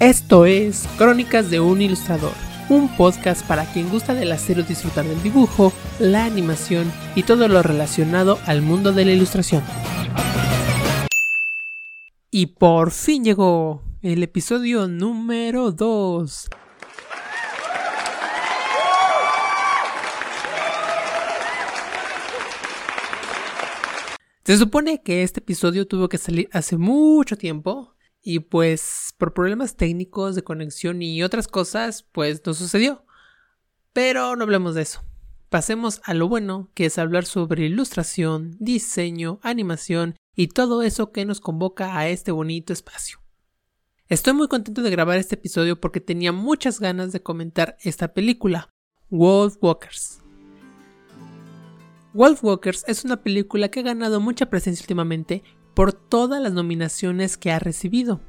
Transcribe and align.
Esto 0.00 0.46
es 0.46 0.88
Crónicas 0.96 1.50
de 1.50 1.60
un 1.60 1.82
Ilustrador, 1.82 2.32
un 2.70 2.88
podcast 2.96 3.46
para 3.46 3.70
quien 3.70 3.90
gusta 3.90 4.14
del 4.14 4.32
hacer 4.32 4.66
disfrutar 4.66 5.04
del 5.04 5.22
dibujo, 5.22 5.74
la 5.98 6.24
animación 6.24 6.90
y 7.14 7.24
todo 7.24 7.48
lo 7.48 7.62
relacionado 7.62 8.38
al 8.46 8.62
mundo 8.62 8.92
de 8.92 9.04
la 9.04 9.12
ilustración. 9.12 9.62
Y 12.30 12.46
por 12.46 12.92
fin 12.92 13.24
llegó 13.24 13.82
el 14.00 14.22
episodio 14.22 14.88
número 14.88 15.70
2. 15.70 16.48
Se 24.46 24.56
supone 24.56 25.02
que 25.02 25.22
este 25.22 25.40
episodio 25.40 25.86
tuvo 25.86 26.08
que 26.08 26.16
salir 26.16 26.48
hace 26.52 26.78
mucho 26.78 27.36
tiempo 27.36 27.99
y 28.22 28.40
pues 28.40 29.14
por 29.18 29.32
problemas 29.34 29.76
técnicos 29.76 30.34
de 30.34 30.42
conexión 30.42 31.02
y 31.02 31.22
otras 31.22 31.48
cosas 31.48 32.02
pues 32.02 32.42
no 32.44 32.54
sucedió. 32.54 33.04
Pero 33.92 34.36
no 34.36 34.44
hablemos 34.44 34.74
de 34.74 34.82
eso. 34.82 35.02
Pasemos 35.48 36.00
a 36.04 36.14
lo 36.14 36.28
bueno, 36.28 36.70
que 36.74 36.86
es 36.86 36.98
hablar 36.98 37.24
sobre 37.24 37.66
ilustración, 37.66 38.56
diseño, 38.60 39.40
animación 39.42 40.14
y 40.36 40.48
todo 40.48 40.82
eso 40.82 41.10
que 41.10 41.24
nos 41.24 41.40
convoca 41.40 41.98
a 41.98 42.08
este 42.08 42.30
bonito 42.30 42.72
espacio. 42.72 43.18
Estoy 44.08 44.32
muy 44.32 44.48
contento 44.48 44.82
de 44.82 44.90
grabar 44.90 45.18
este 45.18 45.34
episodio 45.34 45.80
porque 45.80 46.00
tenía 46.00 46.32
muchas 46.32 46.78
ganas 46.80 47.12
de 47.12 47.22
comentar 47.22 47.76
esta 47.80 48.12
película, 48.12 48.70
Wolf 49.08 49.56
Walkers. 49.60 50.20
Wolf 52.12 52.42
Walkers 52.42 52.84
es 52.88 53.04
una 53.04 53.22
película 53.22 53.70
que 53.70 53.80
ha 53.80 53.84
ganado 53.84 54.20
mucha 54.20 54.46
presencia 54.46 54.82
últimamente 54.82 55.44
por 55.74 55.92
todas 55.92 56.42
las 56.42 56.52
nominaciones 56.52 57.36
que 57.36 57.52
ha 57.52 57.58
recibido. 57.58 58.20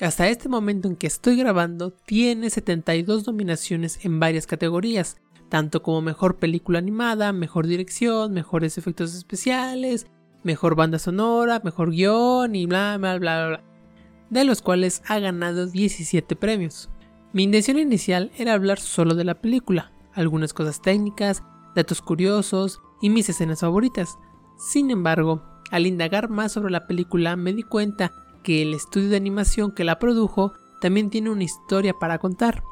Hasta 0.00 0.28
este 0.28 0.48
momento 0.48 0.88
en 0.88 0.96
que 0.96 1.08
estoy 1.08 1.36
grabando 1.36 1.90
tiene 1.90 2.50
72 2.50 3.26
nominaciones 3.26 4.04
en 4.04 4.20
varias 4.20 4.46
categorías, 4.46 5.16
tanto 5.48 5.82
como 5.82 6.02
mejor 6.02 6.36
película 6.36 6.78
animada, 6.78 7.32
mejor 7.32 7.66
dirección, 7.66 8.32
mejores 8.32 8.78
efectos 8.78 9.14
especiales, 9.14 10.06
mejor 10.44 10.76
banda 10.76 10.98
sonora, 10.98 11.60
mejor 11.64 11.90
guion 11.90 12.54
y 12.54 12.66
bla 12.66 12.96
bla 12.98 13.18
bla 13.18 13.48
bla, 13.48 13.64
de 14.30 14.44
los 14.44 14.62
cuales 14.62 15.02
ha 15.06 15.18
ganado 15.18 15.66
17 15.66 16.36
premios. 16.36 16.90
Mi 17.32 17.42
intención 17.42 17.78
inicial 17.78 18.30
era 18.38 18.54
hablar 18.54 18.78
solo 18.78 19.14
de 19.14 19.24
la 19.24 19.40
película, 19.40 19.92
algunas 20.14 20.54
cosas 20.54 20.80
técnicas, 20.80 21.42
datos 21.74 22.00
curiosos 22.02 22.80
y 23.02 23.10
mis 23.10 23.28
escenas 23.28 23.60
favoritas. 23.60 24.16
Sin 24.56 24.90
embargo, 24.90 25.42
al 25.70 25.86
indagar 25.86 26.28
más 26.28 26.52
sobre 26.52 26.70
la 26.70 26.86
película 26.86 27.36
me 27.36 27.52
di 27.52 27.62
cuenta 27.62 28.12
que 28.42 28.62
el 28.62 28.74
estudio 28.74 29.10
de 29.10 29.16
animación 29.16 29.72
que 29.72 29.84
la 29.84 29.98
produjo 29.98 30.52
también 30.80 31.10
tiene 31.10 31.30
una 31.30 31.44
historia 31.44 31.94
para 31.94 32.18
contar. 32.18 32.62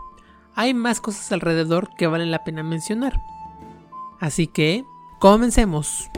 Hay 0.55 0.73
más 0.75 1.01
cosas 1.01 1.31
alrededor 1.33 1.91
que 1.99 2.07
valen 2.07 2.31
la 2.31 2.45
pena 2.45 2.63
mencionar. 2.63 3.21
Así 4.21 4.47
que, 4.47 4.85
comencemos. 5.21 6.09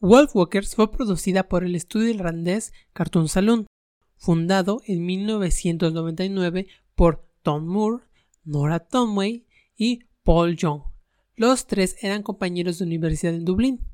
Wolf 0.00 0.34
Walkers 0.34 0.74
fue 0.74 0.90
producida 0.90 1.48
por 1.48 1.64
el 1.64 1.74
estudio 1.74 2.08
irlandés 2.08 2.72
Cartoon 2.92 3.28
Saloon, 3.28 3.66
fundado 4.16 4.80
en 4.86 5.04
1999 5.04 6.66
por 6.94 7.26
Tom 7.42 7.66
Moore, 7.66 8.04
Nora 8.44 8.80
Tomway 8.80 9.46
y 9.76 10.04
Paul 10.22 10.56
Young. 10.56 10.82
Los 11.36 11.66
tres 11.66 11.96
eran 12.02 12.22
compañeros 12.22 12.78
de 12.78 12.84
universidad 12.84 13.34
en 13.34 13.44
Dublín. 13.44 13.89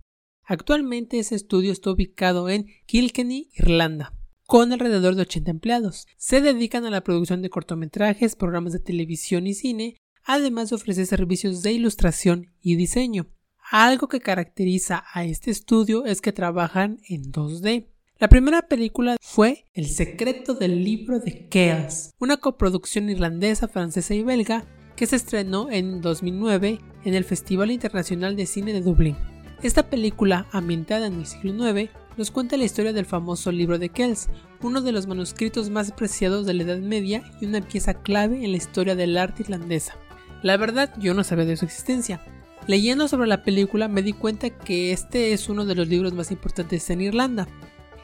Actualmente 0.48 1.18
ese 1.18 1.34
estudio 1.34 1.72
está 1.72 1.90
ubicado 1.90 2.48
en 2.48 2.68
Kilkenny, 2.86 3.50
Irlanda, 3.56 4.14
con 4.46 4.72
alrededor 4.72 5.16
de 5.16 5.22
80 5.22 5.50
empleados. 5.50 6.06
Se 6.16 6.40
dedican 6.40 6.84
a 6.84 6.90
la 6.90 7.02
producción 7.02 7.42
de 7.42 7.50
cortometrajes, 7.50 8.36
programas 8.36 8.72
de 8.72 8.78
televisión 8.78 9.48
y 9.48 9.54
cine, 9.54 9.96
además 10.24 10.70
de 10.70 10.76
ofrecer 10.76 11.06
servicios 11.06 11.62
de 11.62 11.72
ilustración 11.72 12.52
y 12.60 12.76
diseño. 12.76 13.26
Algo 13.72 14.06
que 14.06 14.20
caracteriza 14.20 15.04
a 15.12 15.24
este 15.24 15.50
estudio 15.50 16.04
es 16.04 16.20
que 16.20 16.32
trabajan 16.32 17.00
en 17.08 17.32
2D. 17.32 17.88
La 18.18 18.28
primera 18.28 18.68
película 18.68 19.16
fue 19.20 19.64
El 19.74 19.88
secreto 19.88 20.54
del 20.54 20.84
libro 20.84 21.18
de 21.18 21.48
Chaos, 21.50 22.12
una 22.20 22.36
coproducción 22.36 23.10
irlandesa, 23.10 23.66
francesa 23.66 24.14
y 24.14 24.22
belga 24.22 24.64
que 24.94 25.06
se 25.06 25.16
estrenó 25.16 25.70
en 25.72 26.00
2009 26.00 26.78
en 27.04 27.14
el 27.14 27.24
Festival 27.24 27.72
Internacional 27.72 28.36
de 28.36 28.46
Cine 28.46 28.72
de 28.72 28.80
Dublín. 28.80 29.35
Esta 29.62 29.88
película, 29.88 30.46
ambientada 30.52 31.06
en 31.06 31.20
el 31.20 31.26
siglo 31.26 31.68
IX, 31.68 31.90
nos 32.18 32.30
cuenta 32.30 32.58
la 32.58 32.64
historia 32.64 32.92
del 32.92 33.06
famoso 33.06 33.50
libro 33.50 33.78
de 33.78 33.88
Kells, 33.88 34.28
uno 34.60 34.82
de 34.82 34.92
los 34.92 35.06
manuscritos 35.06 35.70
más 35.70 35.92
preciados 35.92 36.44
de 36.44 36.54
la 36.54 36.64
Edad 36.64 36.78
Media 36.78 37.22
y 37.40 37.46
una 37.46 37.62
pieza 37.62 37.94
clave 37.94 38.44
en 38.44 38.50
la 38.50 38.58
historia 38.58 38.94
del 38.94 39.16
arte 39.16 39.42
irlandesa. 39.42 39.94
La 40.42 40.58
verdad, 40.58 40.92
yo 40.98 41.14
no 41.14 41.24
sabía 41.24 41.46
de 41.46 41.56
su 41.56 41.64
existencia. 41.64 42.20
Leyendo 42.66 43.08
sobre 43.08 43.28
la 43.28 43.44
película 43.44 43.88
me 43.88 44.02
di 44.02 44.12
cuenta 44.12 44.50
que 44.50 44.92
este 44.92 45.32
es 45.32 45.48
uno 45.48 45.64
de 45.64 45.74
los 45.74 45.88
libros 45.88 46.12
más 46.12 46.30
importantes 46.30 46.88
en 46.90 47.00
Irlanda. 47.00 47.48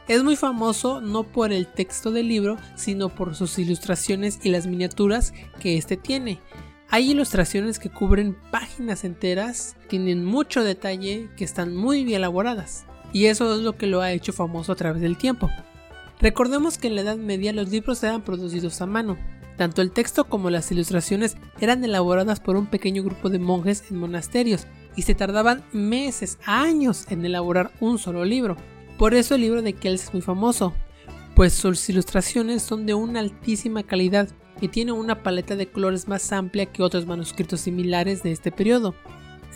Es 0.08 0.24
muy 0.24 0.36
famoso 0.36 1.00
no 1.00 1.24
por 1.24 1.52
el 1.52 1.66
texto 1.66 2.12
del 2.12 2.28
libro, 2.28 2.56
sino 2.76 3.08
por 3.08 3.34
sus 3.34 3.58
ilustraciones 3.58 4.40
y 4.42 4.50
las 4.50 4.66
miniaturas 4.66 5.32
que 5.60 5.76
este 5.76 5.96
tiene, 5.96 6.40
hay 6.92 7.12
ilustraciones 7.12 7.78
que 7.78 7.88
cubren 7.88 8.36
páginas 8.50 9.04
enteras, 9.04 9.76
tienen 9.88 10.26
mucho 10.26 10.62
detalle, 10.62 11.30
que 11.38 11.44
están 11.44 11.74
muy 11.74 12.04
bien 12.04 12.18
elaboradas, 12.18 12.84
y 13.14 13.26
eso 13.26 13.54
es 13.54 13.62
lo 13.62 13.78
que 13.78 13.86
lo 13.86 14.02
ha 14.02 14.12
hecho 14.12 14.34
famoso 14.34 14.72
a 14.72 14.76
través 14.76 15.00
del 15.00 15.16
tiempo. 15.16 15.48
Recordemos 16.20 16.76
que 16.76 16.88
en 16.88 16.96
la 16.96 17.00
Edad 17.00 17.16
Media 17.16 17.54
los 17.54 17.70
libros 17.70 18.02
eran 18.02 18.20
producidos 18.20 18.82
a 18.82 18.86
mano. 18.86 19.16
Tanto 19.56 19.80
el 19.80 19.90
texto 19.90 20.24
como 20.24 20.50
las 20.50 20.70
ilustraciones 20.70 21.38
eran 21.60 21.82
elaboradas 21.82 22.40
por 22.40 22.56
un 22.56 22.66
pequeño 22.66 23.02
grupo 23.02 23.30
de 23.30 23.38
monjes 23.38 23.84
en 23.90 23.96
monasterios 23.96 24.66
y 24.94 25.02
se 25.02 25.14
tardaban 25.14 25.64
meses, 25.72 26.38
años 26.44 27.06
en 27.08 27.24
elaborar 27.24 27.72
un 27.80 27.98
solo 27.98 28.26
libro. 28.26 28.58
Por 28.98 29.14
eso 29.14 29.34
el 29.34 29.40
libro 29.40 29.62
de 29.62 29.72
Kells 29.72 30.04
es 30.04 30.12
muy 30.12 30.20
famoso, 30.20 30.74
pues 31.34 31.54
sus 31.54 31.88
ilustraciones 31.88 32.62
son 32.62 32.84
de 32.84 32.92
una 32.92 33.20
altísima 33.20 33.82
calidad 33.82 34.28
y 34.62 34.68
tiene 34.68 34.92
una 34.92 35.24
paleta 35.24 35.56
de 35.56 35.66
colores 35.66 36.06
más 36.06 36.32
amplia 36.32 36.66
que 36.66 36.84
otros 36.84 37.04
manuscritos 37.04 37.60
similares 37.60 38.22
de 38.22 38.30
este 38.30 38.52
periodo. 38.52 38.94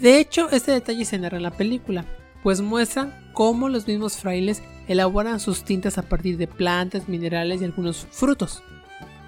De 0.00 0.18
hecho, 0.18 0.50
este 0.50 0.72
detalle 0.72 1.04
se 1.04 1.16
narra 1.16 1.36
en 1.36 1.44
la 1.44 1.52
película, 1.52 2.04
pues 2.42 2.60
muestran 2.60 3.14
cómo 3.32 3.68
los 3.68 3.86
mismos 3.86 4.16
frailes 4.18 4.62
elaboran 4.88 5.38
sus 5.38 5.62
tintas 5.62 5.96
a 5.96 6.02
partir 6.02 6.36
de 6.36 6.48
plantas, 6.48 7.08
minerales 7.08 7.62
y 7.62 7.64
algunos 7.64 8.06
frutos. 8.10 8.64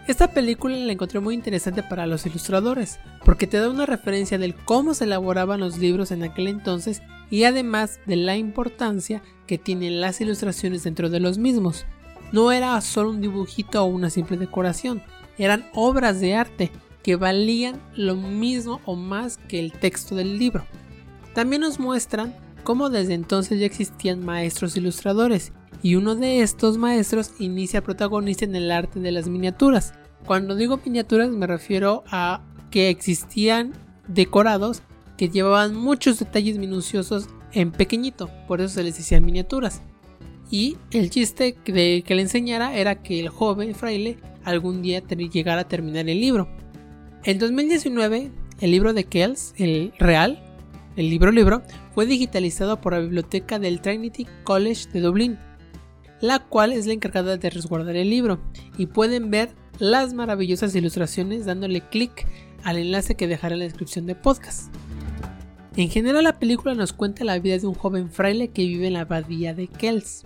Esta 0.09 0.33
película 0.33 0.75
la 0.75 0.93
encontré 0.93 1.21
muy 1.21 1.35
interesante 1.35 1.85
para 1.85 2.07
los 2.07 2.27
ilustradores, 2.27 2.99
porque 3.25 3.47
te 3.47 3.59
da 3.59 3.71
una 3.71 3.87
referencia 3.87 4.37
del 4.37 4.57
cómo 4.57 4.95
se 4.95 5.05
elaboraban 5.05 5.61
los 5.61 5.79
libros 5.79 6.11
en 6.11 6.25
aquel 6.25 6.49
entonces 6.49 7.03
y 7.31 7.45
además 7.45 8.01
de 8.07 8.17
la 8.17 8.37
importancia 8.37 9.23
que 9.47 9.59
tienen 9.59 10.01
las 10.01 10.21
ilustraciones 10.21 10.83
dentro 10.83 11.09
de 11.09 11.21
los 11.21 11.39
mismos. 11.39 11.87
No 12.33 12.51
era 12.51 12.81
solo 12.81 13.11
un 13.11 13.21
dibujito 13.21 13.83
o 13.83 13.87
una 13.87 14.11
simple 14.11 14.39
decoración, 14.39 15.03
eran 15.39 15.67
obras 15.75 16.21
de 16.21 16.35
arte 16.35 16.71
que 17.03 17.17
valían 17.17 17.81
lo 17.95 18.17
mismo 18.17 18.81
o 18.85 18.97
más 18.97 19.39
que 19.39 19.61
el 19.61 19.73
texto 19.73 20.15
del 20.15 20.39
libro. 20.39 20.67
También 21.35 21.63
nos 21.63 21.79
muestran 21.79 22.35
cómo 22.65 22.91
desde 22.91 23.15
entonces 23.15 23.61
ya 23.61 23.67
existían 23.67 24.25
maestros 24.25 24.77
ilustradores 24.77 25.53
y 25.83 25.95
uno 25.95 26.17
de 26.17 26.43
estos 26.43 26.77
maestros 26.77 27.33
inicia 27.39 27.83
protagonista 27.83 28.45
en 28.45 28.57
el 28.57 28.71
arte 28.71 29.01
de 29.01 29.13
las 29.13 29.29
miniaturas. 29.29 29.95
Cuando 30.27 30.57
digo 30.57 30.81
miniaturas 30.85 31.31
me 31.31 31.47
refiero 31.47 32.05
a 32.11 32.43
que 32.71 32.91
existían 32.91 33.73
decorados 34.09 34.83
que 35.17 35.29
llevaban 35.29 35.75
muchos 35.75 36.19
detalles 36.19 36.59
minuciosos 36.59 37.29
en 37.53 37.73
pequeñito, 37.73 38.31
por 38.47 38.61
eso 38.61 38.75
se 38.75 38.85
les 38.85 38.97
decía 38.97 39.21
miniaturas. 39.21 39.83
Y 40.51 40.77
el 40.91 41.11
chiste 41.11 41.57
de 41.67 42.03
que 42.07 42.15
le 42.15 42.23
enseñara 42.23 42.75
era 42.77 43.03
que 43.03 43.21
el 43.21 43.29
joven 43.29 43.75
fraile 43.75 44.19
algún 44.49 44.83
día 44.83 45.03
llegara 45.07 45.63
a 45.63 45.69
terminar 45.69 46.09
el 46.09 46.21
libro. 46.21 46.49
En 47.25 47.39
2019, 47.39 48.31
el 48.61 48.71
libro 48.71 48.93
de 48.93 49.05
Kells, 49.05 49.55
el 49.57 49.93
real, 49.99 50.43
el 50.97 51.11
libro 51.11 51.31
libro, 51.31 51.63
fue 51.95 52.07
digitalizado 52.07 52.81
por 52.81 52.93
la 52.93 53.01
biblioteca 53.01 53.59
del 53.59 53.81
Trinity 53.81 54.27
College 54.45 54.89
de 54.93 55.01
Dublín, 55.01 55.39
la 56.21 56.41
cual 56.41 56.73
es 56.73 56.87
la 56.87 56.93
encargada 56.93 57.37
de 57.37 57.51
resguardar 57.51 57.97
el 57.97 58.11
libro, 58.11 58.41
y 58.77 58.87
pueden 58.87 59.31
ver 59.31 59.51
las 59.79 60.15
maravillosas 60.15 60.75
ilustraciones 60.75 61.47
dándole 61.47 61.83
clic 61.83 62.27
al 62.65 62.79
enlace 62.79 63.15
que 63.15 63.29
dejaré 63.29 63.55
en 63.55 63.61
la 63.61 63.65
descripción 63.67 64.07
de 64.07 64.15
podcast. 64.15 64.75
En 65.77 65.91
general 65.91 66.25
la 66.25 66.41
película 66.41 66.75
nos 66.75 66.93
cuenta 66.93 67.25
la 67.25 67.39
vida 67.39 67.57
de 67.57 67.67
un 67.69 67.75
joven 67.75 68.11
fraile 68.11 68.49
que 68.49 68.67
vive 68.67 68.89
en 68.89 68.95
la 68.95 69.03
abadía 69.03 69.55
de 69.55 69.69
Kells. 69.69 70.25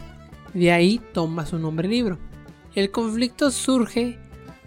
De 0.55 0.73
ahí 0.73 0.99
toma 1.13 1.45
su 1.45 1.59
nombre 1.59 1.89
libro. 1.89 2.19
El 2.75 2.91
conflicto 2.91 3.51
surge 3.51 4.19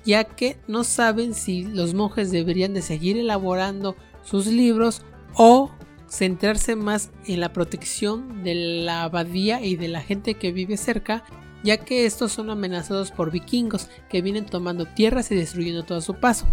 ya 0.05 0.23
que 0.23 0.57
no 0.67 0.83
saben 0.83 1.33
si 1.33 1.63
los 1.63 1.93
monjes 1.93 2.31
deberían 2.31 2.73
de 2.73 2.81
seguir 2.81 3.17
elaborando 3.17 3.95
sus 4.23 4.45
libros 4.47 5.01
o 5.33 5.71
centrarse 6.07 6.75
más 6.75 7.09
en 7.25 7.39
la 7.39 7.51
protección 7.51 8.43
de 8.43 8.55
la 8.55 9.03
abadía 9.03 9.61
y 9.65 9.75
de 9.75 9.87
la 9.87 10.01
gente 10.01 10.35
que 10.35 10.51
vive 10.51 10.77
cerca 10.77 11.23
ya 11.63 11.77
que 11.77 12.05
estos 12.05 12.31
son 12.31 12.51
amenazados 12.51 13.09
por 13.09 13.31
vikingos 13.31 13.89
que 14.07 14.21
vienen 14.21 14.45
tomando 14.45 14.85
tierras 14.85 15.31
y 15.31 15.35
destruyendo 15.35 15.83
todo 15.83 15.99
su 15.99 16.13
paso. 16.13 16.45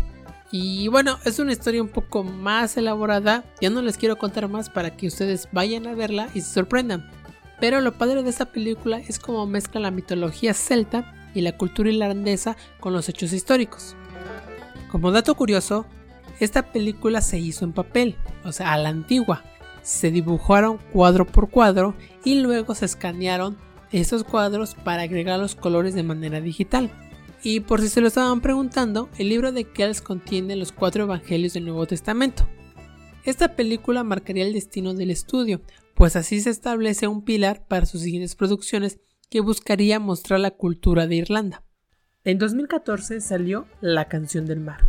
Y 0.50 0.88
bueno, 0.88 1.18
es 1.24 1.38
una 1.38 1.52
historia 1.52 1.82
un 1.82 1.88
poco 1.88 2.24
más 2.24 2.76
elaborada, 2.78 3.44
ya 3.60 3.68
no 3.68 3.82
les 3.82 3.98
quiero 3.98 4.16
contar 4.16 4.48
más 4.48 4.70
para 4.70 4.96
que 4.96 5.06
ustedes 5.06 5.48
vayan 5.52 5.86
a 5.86 5.94
verla 5.94 6.28
y 6.34 6.40
se 6.40 6.52
sorprendan. 6.52 7.10
Pero 7.60 7.80
lo 7.82 7.92
padre 7.92 8.22
de 8.22 8.30
esta 8.30 8.46
película 8.46 8.98
es 8.98 9.18
cómo 9.18 9.46
mezcla 9.46 9.80
la 9.80 9.90
mitología 9.90 10.54
celta 10.54 11.14
y 11.34 11.40
la 11.40 11.56
cultura 11.56 11.90
irlandesa 11.90 12.56
con 12.80 12.92
los 12.92 13.08
hechos 13.08 13.32
históricos. 13.32 13.96
Como 14.90 15.10
dato 15.10 15.34
curioso, 15.34 15.86
esta 16.40 16.72
película 16.72 17.20
se 17.20 17.38
hizo 17.38 17.64
en 17.64 17.72
papel, 17.72 18.16
o 18.44 18.52
sea, 18.52 18.72
a 18.72 18.78
la 18.78 18.88
antigua. 18.88 19.44
Se 19.82 20.10
dibujaron 20.10 20.78
cuadro 20.92 21.26
por 21.26 21.50
cuadro 21.50 21.94
y 22.24 22.40
luego 22.40 22.74
se 22.74 22.84
escanearon 22.84 23.56
esos 23.90 24.24
cuadros 24.24 24.74
para 24.74 25.02
agregar 25.02 25.38
los 25.38 25.54
colores 25.54 25.94
de 25.94 26.02
manera 26.02 26.40
digital. 26.40 26.90
Y 27.42 27.60
por 27.60 27.80
si 27.80 27.88
se 27.88 28.00
lo 28.00 28.08
estaban 28.08 28.40
preguntando, 28.40 29.08
el 29.18 29.28
libro 29.28 29.52
de 29.52 29.64
Kells 29.64 30.00
contiene 30.00 30.56
los 30.56 30.72
cuatro 30.72 31.04
evangelios 31.04 31.54
del 31.54 31.64
Nuevo 31.64 31.86
Testamento. 31.86 32.48
Esta 33.24 33.54
película 33.56 34.04
marcaría 34.04 34.44
el 34.44 34.52
destino 34.52 34.94
del 34.94 35.10
estudio, 35.10 35.60
pues 35.94 36.16
así 36.16 36.40
se 36.40 36.50
establece 36.50 37.06
un 37.06 37.22
pilar 37.22 37.64
para 37.66 37.86
sus 37.86 38.02
siguientes 38.02 38.34
producciones 38.34 38.98
que 39.32 39.40
buscaría 39.40 39.98
mostrar 39.98 40.40
la 40.40 40.50
cultura 40.50 41.06
de 41.06 41.14
Irlanda. 41.14 41.62
En 42.22 42.36
2014 42.36 43.22
salió 43.22 43.66
La 43.80 44.06
canción 44.06 44.44
del 44.44 44.60
mar. 44.60 44.86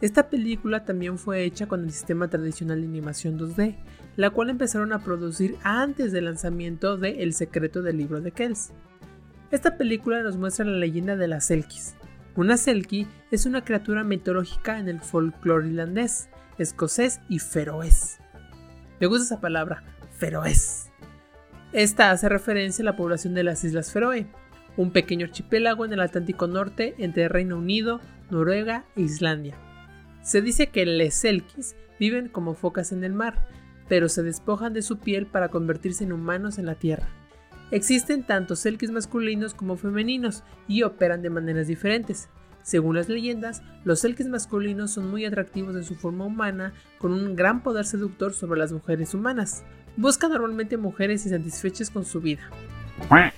Esta 0.00 0.30
película 0.30 0.84
también 0.84 1.16
fue 1.16 1.44
hecha 1.44 1.68
con 1.68 1.84
el 1.84 1.92
sistema 1.92 2.26
tradicional 2.26 2.80
de 2.80 2.88
animación 2.88 3.38
2D, 3.38 3.76
la 4.16 4.30
cual 4.30 4.50
empezaron 4.50 4.92
a 4.92 5.04
producir 5.04 5.56
antes 5.62 6.10
del 6.10 6.24
lanzamiento 6.24 6.96
de 6.96 7.22
El 7.22 7.34
secreto 7.34 7.82
del 7.82 7.98
libro 7.98 8.20
de 8.20 8.32
Kells. 8.32 8.72
Esta 9.52 9.76
película 9.76 10.24
nos 10.24 10.38
muestra 10.38 10.64
la 10.64 10.76
leyenda 10.76 11.14
de 11.14 11.28
las 11.28 11.44
Selkies. 11.44 11.94
Una 12.34 12.56
Selkie 12.56 13.06
es 13.30 13.46
una 13.46 13.64
criatura 13.64 14.02
mitológica 14.02 14.80
en 14.80 14.88
el 14.88 14.98
folclore 14.98 15.68
irlandés, 15.68 16.28
escocés 16.58 17.20
y 17.28 17.38
feroés. 17.38 18.18
Me 19.00 19.06
gusta 19.06 19.36
esa 19.36 19.40
palabra, 19.40 19.84
feroés. 20.18 20.90
Esta 21.74 22.12
hace 22.12 22.28
referencia 22.28 22.84
a 22.84 22.84
la 22.84 22.94
población 22.94 23.34
de 23.34 23.42
las 23.42 23.64
Islas 23.64 23.90
Feroe, 23.90 24.28
un 24.76 24.92
pequeño 24.92 25.26
archipiélago 25.26 25.84
en 25.84 25.92
el 25.92 25.98
Atlántico 25.98 26.46
Norte 26.46 26.94
entre 26.98 27.26
Reino 27.26 27.58
Unido, 27.58 28.00
Noruega 28.30 28.84
e 28.94 29.00
Islandia. 29.00 29.56
Se 30.22 30.40
dice 30.40 30.68
que 30.68 30.86
les 30.86 31.14
Selkies 31.14 31.74
viven 31.98 32.28
como 32.28 32.54
focas 32.54 32.92
en 32.92 33.02
el 33.02 33.12
mar, 33.12 33.48
pero 33.88 34.08
se 34.08 34.22
despojan 34.22 34.72
de 34.72 34.82
su 34.82 35.00
piel 35.00 35.26
para 35.26 35.48
convertirse 35.48 36.04
en 36.04 36.12
humanos 36.12 36.58
en 36.58 36.66
la 36.66 36.76
tierra. 36.76 37.08
Existen 37.72 38.22
tanto 38.22 38.54
selkies 38.54 38.92
masculinos 38.92 39.52
como 39.52 39.76
femeninos 39.76 40.44
y 40.68 40.84
operan 40.84 41.22
de 41.22 41.30
maneras 41.30 41.66
diferentes. 41.66 42.28
Según 42.62 42.94
las 42.94 43.08
leyendas, 43.08 43.64
los 43.82 43.98
selkies 43.98 44.28
masculinos 44.28 44.92
son 44.92 45.10
muy 45.10 45.24
atractivos 45.24 45.74
en 45.74 45.82
su 45.82 45.96
forma 45.96 46.24
humana, 46.24 46.72
con 46.98 47.12
un 47.12 47.34
gran 47.34 47.64
poder 47.64 47.84
seductor 47.84 48.32
sobre 48.32 48.60
las 48.60 48.70
mujeres 48.70 49.12
humanas. 49.12 49.64
Buscan 49.96 50.30
normalmente 50.30 50.76
mujeres 50.76 51.24
insatisfechas 51.24 51.90
con 51.90 52.04
su 52.04 52.20
vida. 52.20 52.42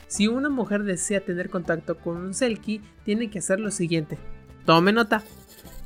Si 0.07 0.29
una 0.29 0.49
mujer 0.49 0.83
desea 0.83 1.21
tener 1.21 1.51
contacto 1.51 1.97
con 1.99 2.17
un 2.19 2.35
selkie, 2.35 2.83
tiene 3.05 3.31
que 3.31 3.39
hacer 3.39 3.61
lo 3.61 3.71
siguiente. 3.71 4.19
Tome 4.65 4.93
nota. 4.93 5.23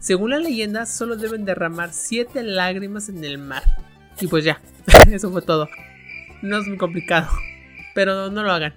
Según 0.00 0.30
la 0.30 0.38
leyenda, 0.38 0.86
solo 0.86 1.16
deben 1.16 1.44
derramar 1.44 1.92
7 1.92 2.42
lágrimas 2.42 3.08
en 3.08 3.22
el 3.24 3.38
mar. 3.38 3.62
Y 4.20 4.26
pues 4.26 4.44
ya, 4.44 4.60
eso 5.10 5.30
fue 5.30 5.42
todo. 5.42 5.68
No 6.42 6.58
es 6.58 6.66
muy 6.66 6.78
complicado 6.78 7.28
pero 7.94 8.30
no 8.30 8.42
lo 8.42 8.52
hagan. 8.52 8.74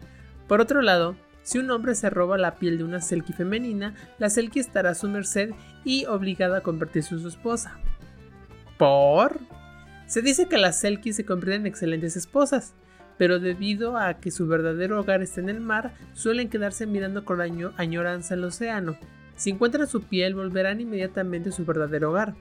Por 0.48 0.62
otro 0.62 0.82
lado, 0.82 1.16
si 1.44 1.58
un 1.58 1.70
hombre 1.72 1.96
se 1.96 2.10
roba 2.10 2.38
la 2.38 2.56
piel 2.56 2.78
de 2.78 2.84
una 2.84 3.02
Selkie 3.02 3.34
femenina, 3.34 3.96
la 4.20 4.30
Selkie 4.30 4.60
estará 4.60 4.92
a 4.92 4.96
su 4.96 5.08
merced 5.08 5.52
y 5.84 6.06
obligada 6.06 6.58
a 6.58 6.62
convertirse 6.62 7.16
en 7.16 7.22
su 7.22 7.28
esposa. 7.28 7.78
¿Por? 8.78 9.40
Se 10.14 10.22
dice 10.22 10.48
que 10.48 10.60
las 10.60 10.80
Selkies 10.80 11.16
se 11.16 11.26
convierten 11.26 11.62
en 11.62 11.66
excelentes 11.66 12.16
esposas, 12.16 12.76
pero 13.18 13.40
debido 13.40 13.98
a 13.98 14.14
que 14.20 14.30
su 14.30 14.46
verdadero 14.46 15.00
hogar 15.00 15.24
está 15.24 15.42
en 15.42 15.50
el 15.50 15.60
mar, 15.60 15.96
suelen 16.14 16.50
quedarse 16.50 16.86
mirando 16.86 17.26
con 17.26 17.42
añoranza 17.42 18.36
el 18.36 18.44
océano. 18.44 18.96
Si 19.36 19.50
encuentran 19.50 19.88
su 19.88 20.04
piel, 20.04 20.36
volverán 20.36 20.80
inmediatamente 20.82 21.50
a 21.50 21.52
su 21.52 21.66
verdadero 21.66 22.12
hogar. 22.12 22.36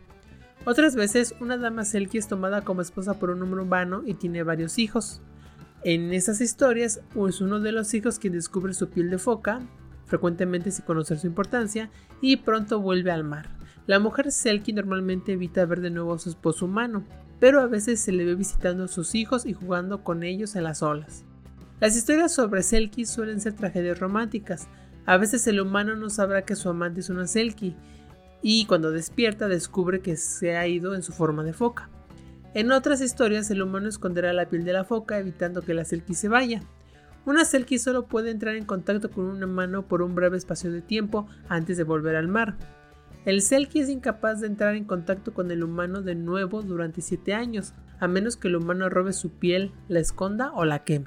Otras 0.66 0.96
veces, 0.96 1.34
una 1.40 1.56
dama 1.56 1.86
Selkie 1.86 2.18
es 2.18 2.28
tomada 2.28 2.60
como 2.60 2.82
esposa 2.82 3.18
por 3.18 3.30
un 3.30 3.42
hombre 3.42 3.62
humano 3.62 4.02
y 4.04 4.12
tiene 4.12 4.42
varios 4.42 4.78
hijos. 4.78 5.22
En 5.82 6.12
esas 6.12 6.42
historias 6.42 7.00
es 7.26 7.40
uno 7.40 7.58
de 7.58 7.72
los 7.72 7.94
hijos 7.94 8.18
quien 8.18 8.34
descubre 8.34 8.74
su 8.74 8.90
piel 8.90 9.08
de 9.08 9.16
foca, 9.16 9.62
frecuentemente 10.04 10.70
sin 10.72 10.84
conocer 10.84 11.18
su 11.18 11.26
importancia, 11.26 11.88
y 12.20 12.36
pronto 12.36 12.82
vuelve 12.82 13.12
al 13.12 13.24
mar. 13.24 13.48
La 13.86 13.98
mujer 13.98 14.30
Selkie 14.30 14.74
normalmente 14.74 15.32
evita 15.32 15.64
ver 15.64 15.80
de 15.80 15.90
nuevo 15.90 16.12
a 16.12 16.18
su 16.18 16.28
esposo 16.28 16.66
humano, 16.66 17.04
pero 17.42 17.60
a 17.60 17.66
veces 17.66 17.98
se 17.98 18.12
le 18.12 18.24
ve 18.24 18.36
visitando 18.36 18.84
a 18.84 18.88
sus 18.88 19.16
hijos 19.16 19.46
y 19.46 19.52
jugando 19.52 20.04
con 20.04 20.22
ellos 20.22 20.54
en 20.54 20.62
las 20.62 20.80
olas. 20.80 21.24
Las 21.80 21.96
historias 21.96 22.32
sobre 22.32 22.62
Selkie 22.62 23.04
suelen 23.04 23.40
ser 23.40 23.54
tragedias 23.54 23.98
románticas. 23.98 24.68
A 25.06 25.16
veces 25.16 25.44
el 25.48 25.60
humano 25.60 25.96
no 25.96 26.08
sabrá 26.08 26.42
que 26.42 26.54
su 26.54 26.68
amante 26.68 27.00
es 27.00 27.10
una 27.10 27.26
Selkie, 27.26 27.74
y 28.42 28.64
cuando 28.66 28.92
despierta 28.92 29.48
descubre 29.48 30.02
que 30.02 30.16
se 30.16 30.56
ha 30.56 30.68
ido 30.68 30.94
en 30.94 31.02
su 31.02 31.12
forma 31.12 31.42
de 31.42 31.52
foca. 31.52 31.90
En 32.54 32.70
otras 32.70 33.00
historias, 33.00 33.50
el 33.50 33.62
humano 33.62 33.88
esconderá 33.88 34.32
la 34.32 34.48
piel 34.48 34.62
de 34.64 34.74
la 34.74 34.84
foca 34.84 35.18
evitando 35.18 35.62
que 35.62 35.74
la 35.74 35.84
selkie 35.84 36.14
se 36.14 36.28
vaya. 36.28 36.62
Una 37.26 37.44
selkie 37.44 37.80
solo 37.80 38.06
puede 38.06 38.30
entrar 38.30 38.54
en 38.54 38.66
contacto 38.66 39.10
con 39.10 39.24
un 39.24 39.42
humano 39.42 39.88
por 39.88 40.02
un 40.02 40.14
breve 40.14 40.36
espacio 40.36 40.70
de 40.70 40.80
tiempo 40.80 41.26
antes 41.48 41.76
de 41.76 41.82
volver 41.82 42.14
al 42.14 42.28
mar. 42.28 42.56
El 43.24 43.40
selkie 43.40 43.82
es 43.82 43.88
incapaz 43.88 44.40
de 44.40 44.48
entrar 44.48 44.74
en 44.74 44.84
contacto 44.84 45.32
con 45.32 45.50
el 45.52 45.62
humano 45.62 46.02
de 46.02 46.16
nuevo 46.16 46.62
durante 46.62 47.02
7 47.02 47.34
años, 47.34 47.72
a 48.00 48.08
menos 48.08 48.36
que 48.36 48.48
el 48.48 48.56
humano 48.56 48.88
robe 48.88 49.12
su 49.12 49.30
piel, 49.30 49.70
la 49.88 50.00
esconda 50.00 50.50
o 50.54 50.64
la 50.64 50.82
queme. 50.82 51.06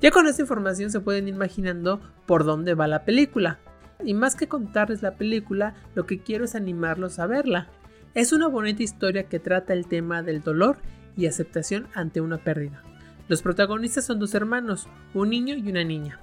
Ya 0.00 0.10
con 0.10 0.26
esta 0.26 0.42
información 0.42 0.90
se 0.90 1.00
pueden 1.00 1.28
ir 1.28 1.34
imaginando 1.34 2.00
por 2.24 2.44
dónde 2.44 2.74
va 2.74 2.86
la 2.86 3.04
película. 3.04 3.58
Y 4.04 4.14
más 4.14 4.36
que 4.36 4.48
contarles 4.48 5.02
la 5.02 5.16
película, 5.16 5.74
lo 5.94 6.06
que 6.06 6.20
quiero 6.20 6.44
es 6.44 6.54
animarlos 6.54 7.18
a 7.18 7.26
verla. 7.26 7.68
Es 8.14 8.32
una 8.32 8.48
bonita 8.48 8.82
historia 8.82 9.28
que 9.28 9.38
trata 9.38 9.74
el 9.74 9.86
tema 9.86 10.22
del 10.22 10.42
dolor 10.42 10.78
y 11.16 11.26
aceptación 11.26 11.88
ante 11.94 12.22
una 12.22 12.38
pérdida. 12.38 12.82
Los 13.28 13.42
protagonistas 13.42 14.06
son 14.06 14.18
dos 14.18 14.34
hermanos, 14.34 14.88
un 15.12 15.30
niño 15.30 15.56
y 15.56 15.68
una 15.68 15.84
niña. 15.84 16.20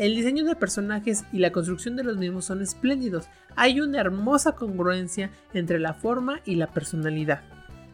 El 0.00 0.16
diseño 0.16 0.46
de 0.46 0.56
personajes 0.56 1.26
y 1.30 1.40
la 1.40 1.52
construcción 1.52 1.94
de 1.94 2.04
los 2.04 2.16
mismos 2.16 2.46
son 2.46 2.62
espléndidos. 2.62 3.28
Hay 3.54 3.82
una 3.82 4.00
hermosa 4.00 4.52
congruencia 4.52 5.30
entre 5.52 5.78
la 5.78 5.92
forma 5.92 6.40
y 6.46 6.54
la 6.54 6.68
personalidad. 6.68 7.42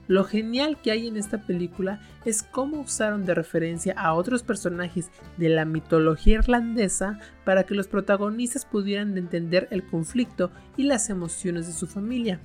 Lo 0.07 0.23
genial 0.23 0.81
que 0.81 0.93
hay 0.93 1.09
en 1.09 1.17
esta 1.17 1.39
película 1.39 1.99
es 2.25 2.45
cómo 2.45 2.79
usaron 2.79 3.25
de 3.25 3.35
referencia 3.35 3.93
a 3.99 4.15
otros 4.15 4.45
personajes 4.45 5.11
de 5.37 5.49
la 5.49 5.65
mitología 5.65 6.37
irlandesa 6.37 7.19
para 7.45 7.65
que 7.65 7.75
los 7.75 7.89
protagonistas 7.89 8.65
pudieran 8.67 9.19
entender 9.19 9.67
el 9.73 9.85
conflicto 9.85 10.53
y 10.77 10.85
las 10.85 11.11
emociones 11.11 11.67
de 11.67 11.73
su 11.73 11.89
familia. 11.89 12.39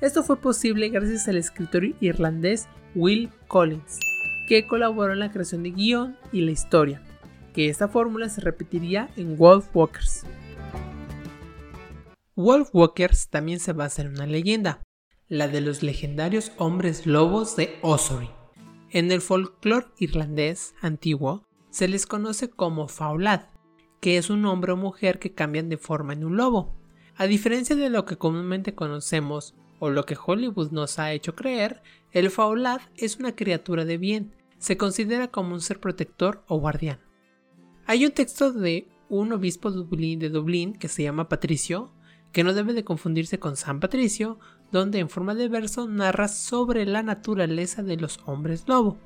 Esto 0.00 0.24
fue 0.24 0.40
posible 0.40 0.88
gracias 0.88 1.28
al 1.28 1.36
escritor 1.36 1.84
irlandés 2.00 2.66
Will 2.96 3.30
Collins, 3.46 4.00
que 4.48 4.66
colaboró 4.66 5.12
en 5.12 5.20
la 5.20 5.30
creación 5.30 5.62
de 5.62 5.70
guion 5.70 6.16
y 6.32 6.40
la 6.40 6.50
historia, 6.50 7.00
que 7.56 7.70
esta 7.70 7.88
fórmula 7.88 8.28
se 8.28 8.42
repetiría 8.42 9.08
en 9.16 9.38
Wolf 9.38 9.74
Walkers. 9.74 10.26
Wolf 12.34 12.68
Walkers 12.74 13.30
también 13.30 13.60
se 13.60 13.72
basa 13.72 14.02
en 14.02 14.08
una 14.08 14.26
leyenda, 14.26 14.82
la 15.26 15.48
de 15.48 15.62
los 15.62 15.82
legendarios 15.82 16.52
hombres 16.58 17.06
lobos 17.06 17.56
de 17.56 17.78
Ossory. 17.80 18.28
En 18.90 19.10
el 19.10 19.22
folclore 19.22 19.86
irlandés 19.98 20.74
antiguo 20.82 21.46
se 21.70 21.88
les 21.88 22.04
conoce 22.04 22.50
como 22.50 22.88
faulad, 22.88 23.46
que 24.00 24.18
es 24.18 24.28
un 24.28 24.44
hombre 24.44 24.72
o 24.72 24.76
mujer 24.76 25.18
que 25.18 25.32
cambian 25.32 25.70
de 25.70 25.78
forma 25.78 26.12
en 26.12 26.26
un 26.26 26.36
lobo. 26.36 26.76
A 27.16 27.26
diferencia 27.26 27.74
de 27.74 27.88
lo 27.88 28.04
que 28.04 28.18
comúnmente 28.18 28.74
conocemos 28.74 29.54
o 29.78 29.88
lo 29.88 30.04
que 30.04 30.18
Hollywood 30.22 30.72
nos 30.72 30.98
ha 30.98 31.12
hecho 31.12 31.34
creer, 31.34 31.80
el 32.12 32.30
Faulad 32.30 32.82
es 32.96 33.16
una 33.16 33.34
criatura 33.34 33.86
de 33.86 33.96
bien, 33.96 34.34
se 34.58 34.76
considera 34.76 35.28
como 35.28 35.54
un 35.54 35.62
ser 35.62 35.80
protector 35.80 36.44
o 36.48 36.58
guardián. 36.58 37.05
Hay 37.88 38.04
un 38.04 38.10
texto 38.10 38.52
de 38.52 38.88
un 39.08 39.32
obispo 39.32 39.70
de 39.70 40.28
Dublín 40.28 40.72
que 40.72 40.88
se 40.88 41.04
llama 41.04 41.28
Patricio, 41.28 41.92
que 42.32 42.42
no 42.42 42.52
debe 42.52 42.72
de 42.72 42.82
confundirse 42.82 43.38
con 43.38 43.56
San 43.56 43.78
Patricio, 43.78 44.40
donde 44.72 44.98
en 44.98 45.08
forma 45.08 45.36
de 45.36 45.48
verso 45.48 45.86
narra 45.86 46.26
sobre 46.26 46.84
la 46.84 47.04
naturaleza 47.04 47.84
de 47.84 47.96
los 47.96 48.18
hombres 48.26 48.64
lobo. 48.66 48.98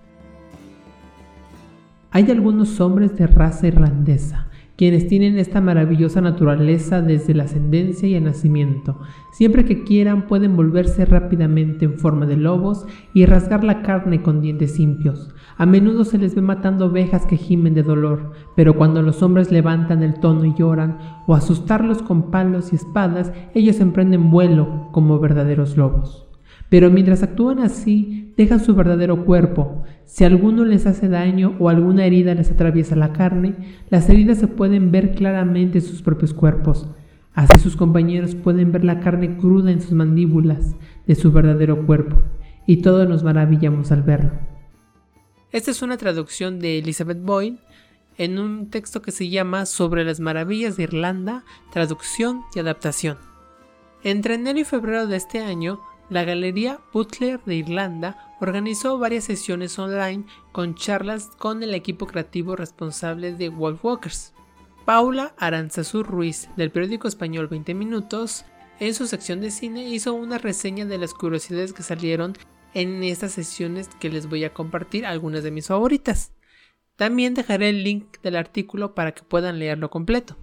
Hay 2.11 2.31
algunos 2.31 2.81
hombres 2.81 3.15
de 3.17 3.27
raza 3.27 3.67
irlandesa 3.67 4.50
quienes 4.81 5.09
tienen 5.09 5.37
esta 5.37 5.61
maravillosa 5.61 6.23
naturaleza 6.23 7.03
desde 7.03 7.35
la 7.35 7.43
ascendencia 7.45 8.09
y 8.09 8.15
el 8.15 8.25
nacimiento. 8.25 8.97
Siempre 9.31 9.67
que 9.67 9.85
quieran 9.85 10.27
pueden 10.27 10.57
volverse 10.57 11.05
rápidamente 11.05 11.85
en 11.85 11.99
forma 11.99 12.25
de 12.25 12.39
lobos 12.39 12.87
y 13.13 13.27
rasgar 13.27 13.63
la 13.63 13.83
carne 13.83 14.23
con 14.23 14.41
dientes 14.41 14.81
impios. 14.81 15.35
A 15.59 15.67
menudo 15.67 16.07
se 16.07 16.17
les 16.17 16.35
ve 16.35 16.41
matando 16.41 16.87
ovejas 16.87 17.27
que 17.27 17.37
gimen 17.37 17.75
de 17.75 17.83
dolor, 17.83 18.33
pero 18.57 18.75
cuando 18.75 19.03
los 19.03 19.23
hombres 19.23 19.53
levantan 19.53 20.03
el 20.03 20.19
tono 20.19 20.47
y 20.47 20.55
lloran, 20.55 20.97
o 21.27 21.35
asustarlos 21.35 22.01
con 22.01 22.31
palos 22.31 22.73
y 22.73 22.77
espadas, 22.77 23.35
ellos 23.55 23.81
emprenden 23.81 24.31
vuelo 24.31 24.89
como 24.93 25.19
verdaderos 25.19 25.77
lobos. 25.77 26.30
Pero 26.71 26.91
mientras 26.91 27.23
actúan 27.23 27.59
así, 27.59 28.33
dejan 28.37 28.61
su 28.61 28.75
verdadero 28.75 29.27
cuerpo. 29.27 29.83
Si 30.07 30.25
alguno 30.25 30.65
les 30.65 30.87
hace 30.87 31.09
daño 31.09 31.57
o 31.59 31.69
alguna 31.69 32.07
herida 32.07 32.35
les 32.35 32.51
atraviesa 32.51 32.97
la 32.97 33.13
carne, 33.13 33.55
las 33.91 34.09
heridas 34.09 34.39
se 34.39 34.47
pueden 34.47 34.91
ver 34.91 35.15
claramente 35.15 35.79
en 35.79 35.85
sus 35.85 36.01
propios 36.01 36.33
cuerpos. 36.33 36.89
Así 37.35 37.59
sus 37.59 37.77
compañeros 37.77 38.35
pueden 38.35 38.73
ver 38.73 38.85
la 38.85 39.01
carne 39.01 39.37
cruda 39.37 39.71
en 39.71 39.81
sus 39.81 39.93
mandíbulas 39.93 40.75
de 41.07 41.15
su 41.15 41.33
verdadero 41.33 41.87
cuerpo, 41.87 42.17
y 42.67 42.79
todos 42.79 43.09
nos 43.09 43.23
maravillamos 43.23 43.93
al 43.93 44.03
verlo. 44.03 44.31
Esta 45.53 45.73
es 45.73 45.83
una 45.83 45.97
traducción 45.97 46.61
de 46.61 46.79
Elizabeth 46.79 47.23
Boyd 47.23 47.55
en 48.19 48.39
un 48.39 48.71
texto 48.71 49.03
que 49.03 49.11
se 49.11 49.29
llama 49.29 49.67
Sobre 49.67 50.05
las 50.05 50.21
maravillas 50.21 50.77
de 50.77 50.85
Irlanda, 50.85 51.45
traducción 51.73 52.43
y 52.55 52.61
adaptación. 52.61 53.19
Entre 54.03 54.35
enero 54.35 54.59
y 54.59 54.65
febrero 54.65 55.07
de 55.07 55.17
este 55.17 55.41
año, 55.41 55.81
la 56.11 56.25
Galería 56.25 56.81
Butler 56.93 57.41
de 57.45 57.55
Irlanda 57.55 58.37
organizó 58.41 58.99
varias 58.99 59.25
sesiones 59.25 59.79
online 59.79 60.25
con 60.53 60.75
charlas 60.75 61.31
con 61.39 61.63
el 61.63 61.73
equipo 61.73 62.07
creativo 62.07 62.57
responsable 62.57 63.33
de 63.33 63.49
Wolf 63.49 63.85
Walkers. 63.85 64.35
Paula 64.85 65.35
Aranzazú 65.39 66.03
Ruiz, 66.03 66.49
del 66.57 66.73
periódico 66.73 67.07
español 67.07 67.47
20 67.47 67.75
Minutos, 67.75 68.45
en 68.81 68.95
su 68.95 69.07
sección 69.07 69.41
de 69.41 69.51
cine 69.53 69.89
hizo 69.89 70.13
una 70.13 70.39
reseña 70.39 70.85
de 70.85 70.99
las 70.99 71.15
curiosidades 71.15 71.73
que 71.73 71.85
salieron 71.85 72.35
en 72.75 73.03
estas 73.05 73.33
sesiones 73.33 73.89
que 74.01 74.11
les 74.11 74.29
voy 74.29 74.45
a 74.45 74.53
compartir 74.53 75.07
algunas 75.07 75.45
de 75.45 75.51
mis 75.53 75.69
favoritas. 75.69 76.33
También 76.97 77.35
dejaré 77.35 77.69
el 77.69 77.85
link 77.85 78.21
del 78.23 78.37
artículo 78.37 78.95
para 78.95 79.13
que 79.13 79.23
puedan 79.23 79.59
leerlo 79.59 79.91
completo. 79.91 80.37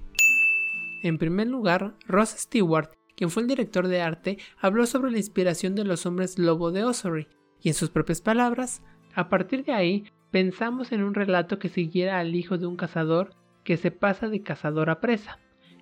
En 1.03 1.17
primer 1.17 1.47
lugar, 1.47 1.95
Ross 2.07 2.29
Stewart 2.37 2.96
quien 3.17 3.31
fue 3.31 3.41
el 3.41 3.49
director 3.49 3.87
de 3.87 3.99
arte, 3.99 4.37
habló 4.61 4.85
sobre 4.85 5.11
la 5.11 5.17
inspiración 5.17 5.73
de 5.73 5.83
los 5.83 6.05
hombres 6.05 6.37
lobo 6.37 6.71
de 6.71 6.83
Ossory, 6.83 7.27
y 7.59 7.69
en 7.69 7.73
sus 7.73 7.89
propias 7.89 8.21
palabras, 8.21 8.83
a 9.15 9.27
partir 9.27 9.65
de 9.65 9.73
ahí 9.73 10.05
pensamos 10.29 10.91
en 10.91 11.01
un 11.01 11.15
relato 11.15 11.57
que 11.57 11.67
siguiera 11.67 12.19
al 12.19 12.35
hijo 12.35 12.59
de 12.59 12.67
un 12.67 12.77
cazador 12.77 13.31
que 13.63 13.75
se 13.75 13.89
pasa 13.89 14.29
de 14.29 14.43
cazador 14.43 14.91
a 14.91 15.01
presa, 15.01 15.39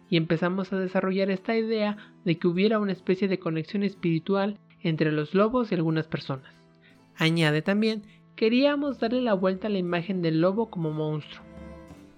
y 0.09 0.15
empezamos 0.15 0.71
a 0.71 0.79
desarrollar 0.79 1.29
esta 1.29 1.57
idea 1.57 1.97
de 2.23 2.37
que 2.39 2.47
hubiera 2.47 2.79
una 2.79 2.93
especie 2.93 3.27
de 3.27 3.37
conexión 3.37 3.83
espiritual 3.83 4.57
entre 4.81 5.11
los 5.11 5.33
lobos 5.33 5.71
y 5.71 5.75
algunas 5.75 6.07
personas. 6.07 6.53
Añade 7.17 7.61
también, 7.61 8.03
queríamos 8.37 8.99
darle 8.99 9.21
la 9.21 9.33
vuelta 9.33 9.67
a 9.67 9.71
la 9.71 9.79
imagen 9.79 10.21
del 10.21 10.39
lobo 10.39 10.69
como 10.69 10.91
monstruo. 10.91 11.43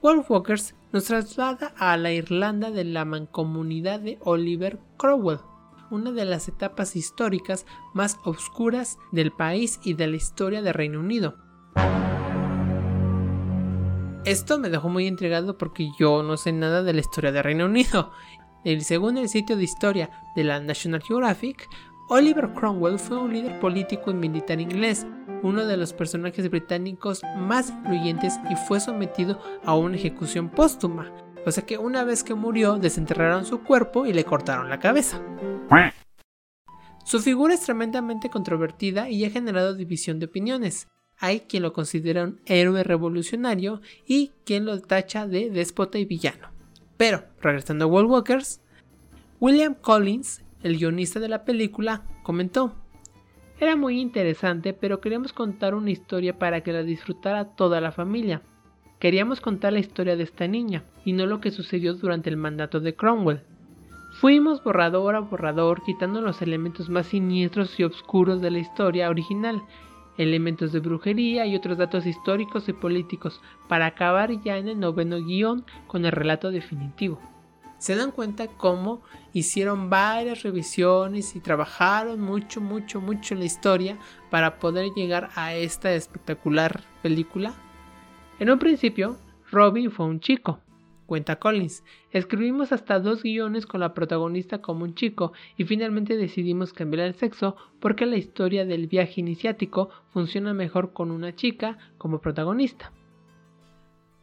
Wolfwalkers 0.02 0.76
nos 0.94 1.06
traslada 1.06 1.74
a 1.78 1.98
la 1.98 2.12
Irlanda 2.12 2.70
de 2.70 2.84
la 2.84 3.04
mancomunidad 3.04 4.00
de 4.00 4.20
Oliver 4.22 4.80
Cromwell, 4.98 5.40
una 5.90 6.12
de 6.12 6.26
las 6.26 6.48
etapas 6.48 6.96
históricas 6.96 7.66
más 7.94 8.20
oscuras 8.24 9.00
del 9.12 9.32
país 9.32 9.80
y 9.84 9.96
de 9.96 10.08
la 10.08 10.16
historia 10.16 10.62
del 10.62 10.76
Reino 10.76 11.00
Unido. 11.00 11.36
Esto 14.24 14.60
me 14.60 14.70
dejó 14.70 14.90
muy 14.90 15.08
intrigado 15.08 15.58
porque 15.58 15.90
yo 15.98 16.22
no 16.22 16.38
sé 16.38 16.52
nada 16.52 16.84
de 16.84 16.94
la 16.94 17.00
historia 17.00 17.32
del 17.32 17.44
Reino 17.44 17.66
Unido. 17.66 18.12
según 18.82 19.18
el 19.18 19.30
sitio 19.30 19.56
de 19.56 19.64
historia 19.64 20.10
de 20.36 20.44
la 20.44 20.60
National 20.60 21.02
Geographic, 21.02 21.68
Oliver 22.10 22.54
Cromwell 22.54 22.98
fue 22.98 23.18
un 23.18 23.34
líder 23.34 23.60
político 23.60 24.12
y 24.12 24.14
militar 24.14 24.62
inglés, 24.62 25.06
uno 25.44 25.66
de 25.66 25.76
los 25.76 25.92
personajes 25.92 26.50
británicos 26.50 27.22
más 27.36 27.70
influyentes 27.70 28.40
y 28.50 28.56
fue 28.56 28.80
sometido 28.80 29.42
a 29.66 29.76
una 29.76 29.98
ejecución 29.98 30.48
póstuma. 30.50 31.12
O 31.46 31.52
sea 31.52 31.66
que 31.66 31.78
una 31.78 32.06
vez 32.06 32.24
que 32.24 32.34
murió, 32.34 32.78
desenterraron 32.78 33.46
su 33.46 33.62
cuerpo 33.62 34.06
y 34.06 34.14
le 34.14 34.24
cortaron 34.24 34.70
la 34.70 34.80
cabeza. 34.80 35.22
Su 37.04 37.20
figura 37.20 37.54
es 37.54 37.62
tremendamente 37.62 38.30
controvertida 38.30 39.10
y 39.10 39.26
ha 39.26 39.30
generado 39.30 39.76
división 39.76 40.20
de 40.20 40.28
opiniones. 40.28 40.88
Hay 41.20 41.42
quien 41.42 41.64
lo 41.64 41.74
considera 41.74 42.24
un 42.24 42.40
héroe 42.46 42.86
revolucionario 42.86 43.82
y 44.06 44.32
quien 44.46 44.64
lo 44.64 44.80
tacha 44.80 45.28
de 45.28 45.50
déspota 45.50 45.98
y 45.98 46.06
villano. 46.06 46.52
Pero, 46.96 47.26
regresando 47.42 47.84
a 47.84 47.88
World 47.90 48.12
Walkers, 48.12 48.62
William 49.42 49.74
Collins 49.74 50.42
el 50.68 50.78
guionista 50.78 51.20
de 51.20 51.30
la 51.30 51.46
película, 51.46 52.04
comentó, 52.24 52.76
era 53.60 53.76
muy 53.76 54.00
interesante, 54.00 54.74
pero 54.74 55.02
queríamos 55.02 55.34
contar 55.34 55.74
una 55.74 55.90
historia 55.90 56.38
para 56.38 56.62
que 56.62 56.72
la 56.72 56.84
disfrutara 56.84 57.56
toda 57.56 57.82
la 57.82 57.92
familia. 57.92 58.44
Queríamos 59.00 59.42
contar 59.42 59.74
la 59.74 59.80
historia 59.80 60.16
de 60.16 60.24
esta 60.24 60.48
niña, 60.48 60.84
y 61.06 61.14
no 61.14 61.26
lo 61.26 61.42
que 61.42 61.50
sucedió 61.50 61.96
durante 61.96 62.30
el 62.30 62.38
mandato 62.38 62.80
de 62.80 62.96
Cromwell. 62.96 63.42
Fuimos 64.20 64.64
borrador 64.64 65.16
a 65.16 65.22
borrador 65.22 65.82
quitando 65.84 66.22
los 66.22 66.42
elementos 66.42 66.90
más 66.90 67.08
siniestros 67.08 67.80
y 67.80 67.84
oscuros 67.84 68.42
de 68.42 68.52
la 68.52 68.60
historia 68.60 69.10
original, 69.10 69.64
elementos 70.20 70.72
de 70.72 70.80
brujería 70.80 71.46
y 71.48 71.56
otros 71.56 71.78
datos 71.78 72.06
históricos 72.06 72.70
y 72.70 72.74
políticos, 72.74 73.42
para 73.68 73.88
acabar 73.88 74.32
ya 74.44 74.58
en 74.58 74.68
el 74.68 74.80
noveno 74.80 75.18
guion 75.18 75.66
con 75.88 76.06
el 76.06 76.12
relato 76.12 76.52
definitivo 76.52 77.20
se 77.78 77.96
dan 77.96 78.12
cuenta 78.12 78.48
cómo 78.48 79.02
hicieron 79.34 79.90
varias 79.90 80.44
revisiones 80.44 81.36
y 81.36 81.40
trabajaron 81.40 82.20
mucho, 82.20 82.62
mucho, 82.62 83.02
mucho 83.02 83.34
en 83.34 83.40
la 83.40 83.46
historia 83.46 83.98
para 84.30 84.60
poder 84.60 84.92
llegar 84.96 85.30
a 85.36 85.56
esta 85.56 85.94
espectacular 85.94 86.82
película. 87.02 87.54
En 88.40 88.50
un 88.50 88.60
principio, 88.60 89.18
Robin 89.52 89.92
fue 89.92 90.06
un 90.06 90.20
chico, 90.20 90.60
cuenta 91.06 91.38
Collins. 91.38 91.84
Escribimos 92.12 92.72
hasta 92.72 93.00
dos 93.00 93.24
guiones 93.24 93.66
con 93.66 93.80
la 93.80 93.94
protagonista 93.94 94.62
como 94.62 94.84
un 94.84 94.94
chico 94.94 95.34
y 95.56 95.64
finalmente 95.64 96.18
decidimos 96.18 96.74
cambiar 96.74 97.08
el 97.08 97.16
sexo 97.16 97.56
porque 97.80 98.06
la 98.06 98.18
historia 98.18 98.66
del 98.66 98.88
viaje 98.88 99.22
iniciático 99.22 99.90
funciona 100.12 100.54
mejor 100.54 100.94
con 100.94 101.12
una 101.12 101.36
chica 101.36 101.78
como 101.98 102.20
protagonista. 102.20 102.92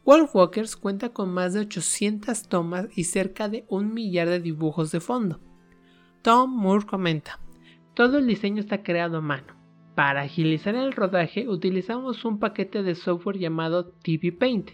Wolfwalkers 0.05 0.75
cuenta 0.75 1.09
con 1.09 1.33
más 1.33 1.53
de 1.53 1.61
800 1.61 2.47
tomas 2.47 2.87
y 2.95 3.05
cerca 3.05 3.49
de 3.49 3.65
un 3.69 3.91
millar 3.91 4.29
de 4.29 4.39
dibujos 4.39 4.91
de 4.91 4.99
fondo. 4.99 5.39
Tom 6.21 6.55
Moore 6.55 6.85
comenta, 6.85 7.39
todo 7.95 8.19
el 8.19 8.27
diseño 8.27 8.59
está 8.59 8.83
creado 8.83 9.17
a 9.17 9.21
mano. 9.21 9.55
Para 9.95 10.21
agilizar 10.21 10.75
el 10.75 10.91
rodaje 10.91 11.49
utilizamos 11.49 12.23
un 12.23 12.37
paquete 12.37 12.83
de 12.83 12.93
software 12.93 13.39
llamado 13.39 13.93
TV 14.03 14.31
Paint, 14.31 14.71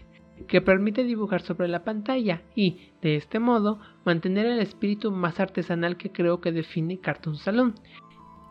que 0.48 0.60
permite 0.60 1.02
dibujar 1.02 1.40
sobre 1.40 1.68
la 1.68 1.82
pantalla 1.82 2.42
y, 2.54 2.90
de 3.00 3.16
este 3.16 3.38
modo, 3.38 3.80
mantener 4.04 4.44
el 4.44 4.58
espíritu 4.58 5.12
más 5.12 5.40
artesanal 5.40 5.96
que 5.96 6.12
creo 6.12 6.42
que 6.42 6.52
define 6.52 7.00
Cartoon 7.00 7.36
Saloon, 7.36 7.74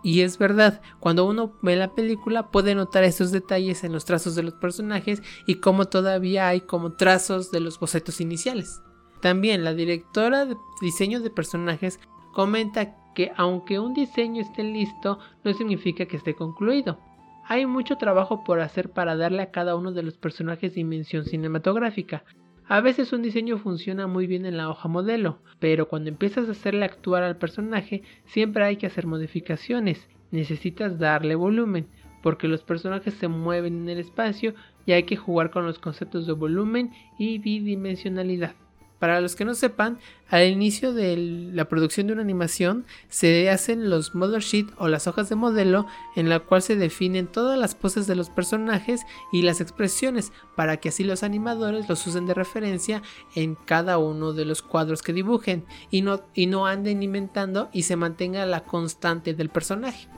y 0.04 0.22
es 0.22 0.38
verdad, 0.38 0.82
cuando 1.00 1.26
uno 1.26 1.54
ve 1.62 1.76
la 1.76 1.94
película 1.94 2.50
puede 2.50 2.76
notar 2.76 3.04
esos 3.04 3.32
detalles 3.32 3.84
en 3.84 3.94
los 3.94 4.06
trazos 4.06 4.36
de 4.36 4.44
los 4.44 4.54
personajes 4.56 5.22
y 5.46 5.56
cómo 5.56 5.86
todavía 5.86 6.48
hay 6.48 6.62
como 6.62 6.94
trazos 6.94 7.52
de 7.52 7.60
los 7.60 7.80
bocetos 7.80 8.20
iniciales. 8.22 8.82
También 9.22 9.64
la 9.64 9.74
directora 9.74 10.46
de 10.46 10.58
diseño 10.82 11.22
de 11.22 11.30
personajes 11.30 12.00
comenta 12.34 12.96
que 13.14 13.32
aunque 13.38 13.80
un 13.80 13.94
diseño 13.94 14.42
esté 14.42 14.64
listo 14.64 15.20
no 15.44 15.54
significa 15.54 16.06
que 16.06 16.18
esté 16.18 16.34
concluido. 16.34 17.00
Hay 17.48 17.66
mucho 17.66 17.98
trabajo 17.98 18.44
por 18.44 18.62
hacer 18.62 18.92
para 18.92 19.16
darle 19.16 19.42
a 19.44 19.52
cada 19.52 19.76
uno 19.76 19.92
de 19.92 20.04
los 20.04 20.18
personajes 20.18 20.74
dimensión 20.74 21.26
cinematográfica, 21.26 22.24
a 22.72 22.80
veces 22.80 23.12
un 23.12 23.22
diseño 23.22 23.58
funciona 23.58 24.08
muy 24.08 24.28
bien 24.28 24.46
en 24.46 24.56
la 24.56 24.70
hoja 24.70 24.88
modelo, 24.88 25.40
pero 25.60 25.90
cuando 25.90 26.08
empiezas 26.10 26.48
a 26.48 26.54
hacerle 26.54 26.86
actuar 26.86 27.22
al 27.22 27.36
personaje 27.36 28.02
siempre 28.28 28.64
hay 28.64 28.78
que 28.78 28.86
hacer 28.86 29.08
modificaciones. 29.08 30.08
Necesitas 30.32 30.98
darle 30.98 31.36
volumen, 31.36 31.88
porque 32.24 32.48
los 32.48 32.64
personajes 32.64 33.14
se 33.16 33.28
mueven 33.28 33.82
en 33.82 33.90
el 33.90 34.00
espacio 34.00 34.54
y 34.86 34.94
hay 34.94 35.04
que 35.04 35.18
jugar 35.18 35.52
con 35.52 35.66
los 35.66 35.80
conceptos 35.80 36.26
de 36.26 36.32
volumen 36.32 36.92
y 37.20 37.40
bidimensionalidad. 37.40 38.56
Para 39.02 39.20
los 39.20 39.36
que 39.36 39.46
no 39.46 39.56
sepan, 39.56 39.98
al 40.30 40.48
inicio 40.48 40.94
de 40.94 41.18
la 41.18 41.66
producción 41.66 42.06
de 42.06 42.14
una 42.14 42.22
animación 42.22 42.86
se 43.10 43.50
hacen 43.50 43.90
los 43.90 44.14
model 44.14 44.42
sheet 44.42 44.68
o 44.78 44.88
las 44.88 45.08
hojas 45.08 45.28
de 45.28 45.34
modelo 45.36 45.88
en 46.16 46.30
la 46.30 46.42
cual 46.42 46.62
se 46.62 46.76
definen 46.76 47.26
todas 47.26 47.58
las 47.58 47.74
poses 47.74 48.06
de 48.06 48.14
los 48.14 48.30
personajes 48.30 49.02
y 49.34 49.42
las 49.42 49.60
expresiones 49.60 50.32
para 50.56 50.78
que 50.78 50.90
así 50.90 51.04
los 51.04 51.24
animadores 51.24 51.90
los 51.90 52.06
usen 52.06 52.28
de 52.28 52.36
referencia 52.36 53.02
en 53.34 53.56
cada 53.56 53.98
uno 53.98 54.34
de 54.34 54.46
los 54.46 54.62
cuadros 54.62 55.02
que 55.02 55.14
dibujen 55.14 55.66
y 55.90 56.04
no, 56.04 56.22
y 56.36 56.46
no 56.46 56.68
anden 56.68 57.02
inventando 57.02 57.72
y 57.74 57.82
se 57.82 57.96
mantenga 57.96 58.46
la 58.46 58.66
constante 58.66 59.34
del 59.34 59.50
personaje. 59.50 60.10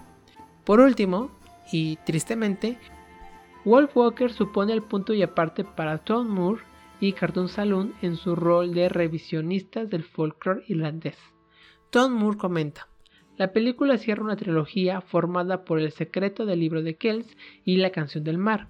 Por 0.66 0.82
último, 0.82 1.32
y 1.72 1.96
tristemente, 2.06 2.78
Wolf 3.64 3.96
Walker 3.96 4.34
supone 4.34 4.74
el 4.74 4.84
punto 4.84 5.14
y 5.14 5.24
aparte 5.24 5.64
para 5.64 6.00
Tom 6.00 6.28
Moore 6.28 6.73
y 7.08 7.12
Cartoon 7.12 7.50
Saloon 7.50 7.94
en 8.02 8.16
su 8.16 8.34
rol 8.34 8.74
de 8.74 8.88
revisionistas 8.88 9.90
del 9.90 10.04
folclore 10.04 10.64
irlandés. 10.70 11.18
Tom 11.90 12.14
Moore 12.14 12.38
comenta, 12.38 12.88
la 13.38 13.52
película 13.52 13.98
cierra 13.98 14.24
una 14.24 14.38
trilogía 14.38 15.02
formada 15.02 15.66
por 15.66 15.82
El 15.82 15.92
secreto 15.92 16.46
del 16.46 16.62
libro 16.62 16.82
de 16.82 16.96
Kells 16.96 17.28
y 17.66 17.76
La 17.76 17.90
canción 17.90 18.24
del 18.24 18.38
mar, 18.38 18.70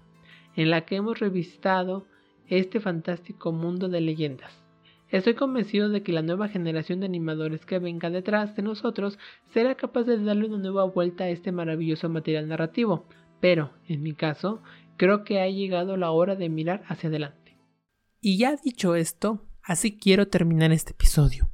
en 0.56 0.72
la 0.72 0.82
que 0.82 0.96
hemos 0.96 1.20
revisado 1.20 2.08
este 2.48 2.80
fantástico 2.80 3.52
mundo 3.52 3.88
de 3.88 4.02
leyendas. 4.02 4.64
Estoy 5.10 5.36
convencido 5.36 5.90
de 5.90 6.02
que 6.02 6.12
la 6.12 6.24
nueva 6.24 6.48
generación 6.48 7.02
de 7.02 7.06
animadores 7.06 7.68
que 7.68 7.78
venga 7.78 8.10
detrás 8.10 8.56
de 8.56 8.64
nosotros 8.64 9.20
será 9.54 9.76
capaz 9.76 10.06
de 10.06 10.18
darle 10.18 10.48
una 10.48 10.58
nueva 10.58 10.86
vuelta 10.86 11.26
a 11.26 11.30
este 11.30 11.52
maravilloso 11.52 12.10
material 12.10 12.48
narrativo, 12.48 13.06
pero, 13.40 13.74
en 13.88 14.02
mi 14.02 14.14
caso, 14.14 14.64
creo 14.98 15.24
que 15.24 15.40
ha 15.40 15.48
llegado 15.50 15.98
la 15.98 16.10
hora 16.10 16.36
de 16.36 16.50
mirar 16.50 16.82
hacia 16.88 17.10
adelante. 17.10 17.43
Y 18.26 18.38
ya 18.38 18.56
dicho 18.56 18.96
esto, 18.96 19.46
así 19.62 19.98
quiero 19.98 20.30
terminar 20.30 20.72
este 20.72 20.92
episodio. 20.92 21.50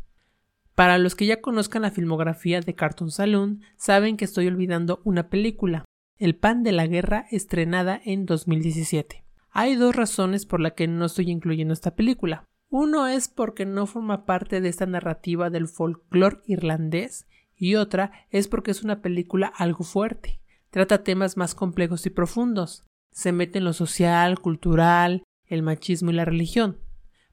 Para 0.75 0.99
los 0.99 1.15
que 1.15 1.25
ya 1.25 1.41
conozcan 1.41 1.81
la 1.81 1.89
filmografía 1.89 2.61
de 2.61 2.75
Cartoon 2.75 3.09
Saloon, 3.09 3.63
saben 3.75 4.17
que 4.17 4.25
estoy 4.25 4.45
olvidando 4.45 5.01
una 5.03 5.31
película, 5.31 5.85
El 6.19 6.35
pan 6.35 6.61
de 6.61 6.71
la 6.71 6.85
guerra, 6.85 7.25
estrenada 7.31 7.99
en 8.05 8.27
2017. 8.27 9.25
Hay 9.49 9.77
dos 9.77 9.95
razones 9.95 10.45
por 10.45 10.59
las 10.59 10.73
que 10.73 10.87
no 10.87 11.05
estoy 11.05 11.31
incluyendo 11.31 11.73
esta 11.73 11.95
película. 11.95 12.45
Uno 12.69 13.07
es 13.07 13.29
porque 13.29 13.65
no 13.65 13.87
forma 13.87 14.27
parte 14.27 14.61
de 14.61 14.69
esta 14.69 14.85
narrativa 14.85 15.49
del 15.49 15.67
folclore 15.67 16.41
irlandés 16.45 17.25
y 17.55 17.77
otra 17.77 18.11
es 18.29 18.47
porque 18.47 18.69
es 18.69 18.83
una 18.83 19.01
película 19.01 19.51
algo 19.57 19.83
fuerte. 19.83 20.39
Trata 20.69 21.03
temas 21.03 21.35
más 21.35 21.55
complejos 21.55 22.05
y 22.05 22.11
profundos. 22.11 22.85
Se 23.11 23.31
mete 23.31 23.57
en 23.57 23.65
lo 23.65 23.73
social, 23.73 24.39
cultural, 24.39 25.23
el 25.49 25.63
machismo 25.63 26.11
y 26.11 26.13
la 26.13 26.25
religión. 26.25 26.77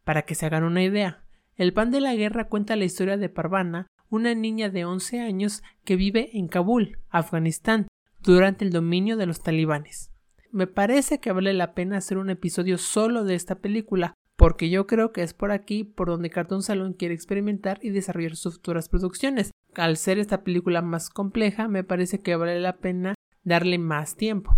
Para 0.02 0.22
que 0.22 0.34
se 0.34 0.46
hagan 0.46 0.64
una 0.64 0.82
idea, 0.82 1.22
El 1.58 1.72
pan 1.72 1.90
de 1.90 2.00
la 2.00 2.14
guerra 2.14 2.48
cuenta 2.48 2.76
la 2.76 2.84
historia 2.84 3.16
de 3.16 3.30
Parvana, 3.30 3.86
una 4.10 4.34
niña 4.34 4.68
de 4.68 4.84
11 4.84 5.20
años 5.20 5.62
que 5.84 5.96
vive 5.96 6.36
en 6.36 6.48
Kabul, 6.48 6.98
Afganistán, 7.08 7.88
durante 8.22 8.64
el 8.64 8.72
dominio 8.72 9.16
de 9.16 9.24
los 9.24 9.40
talibanes. 9.40 10.10
Me 10.52 10.66
parece 10.66 11.18
que 11.18 11.32
vale 11.32 11.54
la 11.54 11.74
pena 11.74 11.96
hacer 11.96 12.18
un 12.18 12.28
episodio 12.28 12.76
solo 12.76 13.24
de 13.24 13.34
esta 13.34 13.56
película, 13.56 14.14
porque 14.36 14.68
yo 14.68 14.86
creo 14.86 15.12
que 15.12 15.22
es 15.22 15.32
por 15.32 15.50
aquí 15.50 15.82
por 15.82 16.08
donde 16.08 16.28
Cartoon 16.28 16.62
Salon 16.62 16.92
quiere 16.92 17.14
experimentar 17.14 17.78
y 17.82 17.88
desarrollar 17.88 18.36
sus 18.36 18.56
futuras 18.56 18.88
producciones. 18.90 19.50
Al 19.74 19.96
ser 19.96 20.18
esta 20.18 20.44
película 20.44 20.82
más 20.82 21.08
compleja, 21.08 21.68
me 21.68 21.84
parece 21.84 22.20
que 22.20 22.36
vale 22.36 22.60
la 22.60 22.76
pena 22.76 23.14
darle 23.44 23.78
más 23.78 24.16
tiempo. 24.16 24.56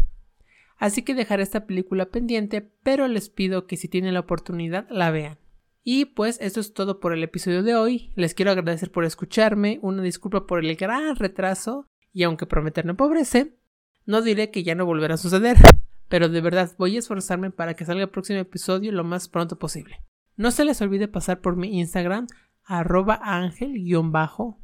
Así 0.78 1.02
que 1.02 1.14
dejaré 1.14 1.42
esta 1.42 1.66
película 1.66 2.06
pendiente, 2.06 2.62
pero 2.82 3.08
les 3.08 3.28
pido 3.28 3.66
que 3.66 3.76
si 3.76 3.88
tienen 3.88 4.14
la 4.14 4.20
oportunidad 4.20 4.86
la 4.90 5.10
vean. 5.10 5.38
Y 5.82 6.06
pues 6.06 6.38
esto 6.40 6.60
es 6.60 6.72
todo 6.72 7.00
por 7.00 7.12
el 7.12 7.22
episodio 7.22 7.62
de 7.62 7.74
hoy. 7.74 8.12
Les 8.14 8.34
quiero 8.34 8.52
agradecer 8.52 8.90
por 8.90 9.04
escucharme, 9.04 9.78
una 9.82 10.02
disculpa 10.02 10.46
por 10.46 10.64
el 10.64 10.76
gran 10.76 11.16
retraso, 11.16 11.86
y 12.12 12.22
aunque 12.22 12.46
prometer 12.46 12.84
no 12.84 12.92
empobrece, 12.92 13.56
no 14.06 14.22
diré 14.22 14.50
que 14.50 14.62
ya 14.62 14.74
no 14.74 14.86
volverá 14.86 15.14
a 15.14 15.18
suceder 15.18 15.56
pero 16.08 16.28
de 16.28 16.40
verdad 16.40 16.74
voy 16.78 16.96
a 16.96 16.98
esforzarme 16.98 17.50
para 17.50 17.74
que 17.74 17.84
salga 17.84 18.02
el 18.04 18.10
próximo 18.10 18.40
episodio 18.40 18.90
lo 18.92 19.04
más 19.04 19.28
pronto 19.28 19.58
posible. 19.58 20.02
No 20.36 20.50
se 20.50 20.64
les 20.64 20.80
olvide 20.80 21.06
pasar 21.08 21.40
por 21.40 21.56
mi 21.56 21.78
Instagram 21.78 22.26
arroba 22.64 23.20
ángel-pssa 23.22 24.58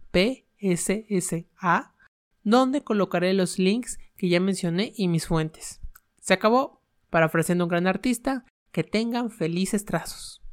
donde 2.43 2.85
colocaré 2.85 3.33
los 3.33 3.59
links 3.59 3.99
que 4.17 4.29
ya 4.29 4.41
mencioné 4.41 4.93
y 4.97 5.09
mis 5.09 5.27
fuentes. 5.27 5.81
Se 6.25 6.33
acabó. 6.33 6.81
Para 7.11 7.27
ofreciendo 7.27 7.65
un 7.65 7.69
gran 7.69 7.87
artista, 7.87 8.45
que 8.73 8.83
tengan 8.83 9.31
felices 9.31 9.85
trazos. 9.85 10.44